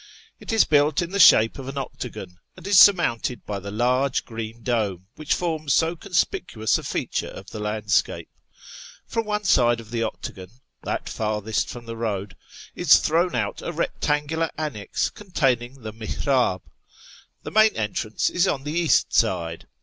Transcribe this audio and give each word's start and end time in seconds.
It 0.39 0.51
is 0.51 0.63
built 0.63 1.03
in 1.03 1.11
the 1.11 1.19
shape 1.19 1.59
of 1.59 1.67
an 1.67 1.77
octagon, 1.77 2.39
and 2.57 2.65
is 2.65 2.79
surmounted 2.79 3.45
by 3.45 3.59
the 3.59 3.69
large 3.69 4.25
green 4.25 4.63
dome 4.63 5.05
which 5.15 5.35
forms 5.35 5.75
so 5.75 5.95
conspicuous 5.95 6.79
a 6.79 6.83
feature 6.83 7.27
of 7.27 7.51
the 7.51 7.59
landscape. 7.59 8.27
From 9.05 9.27
one 9.27 9.43
side 9.43 9.79
of 9.79 9.91
the 9.91 10.01
octagon 10.01 10.47
(that 10.81 11.07
farthest 11.07 11.69
from 11.69 11.85
the 11.85 11.95
road) 11.95 12.35
is 12.73 12.97
thrown 12.97 13.35
out 13.35 13.61
a 13.61 13.71
rectangular 13.71 14.49
annexe 14.57 15.11
containing 15.11 15.83
the 15.83 15.93
milirdh. 15.93 16.61
The 17.43 17.51
main 17.51 17.75
entrance 17.75 18.31
is 18.31 18.47
on 18.47 18.63
the 18.63 18.73
east 18.73 19.13
side. 19.13 19.67